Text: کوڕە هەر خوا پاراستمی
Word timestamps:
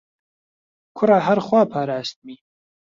کوڕە 0.97 1.17
هەر 1.27 1.39
خوا 1.45 1.61
پاراستمی 1.71 2.37